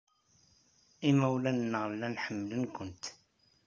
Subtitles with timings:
[1.09, 3.03] Imawlan-nneɣ llan ḥemmlen-kent.